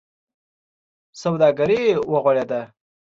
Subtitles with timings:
[1.21, 2.61] سوداګري و غوړېده.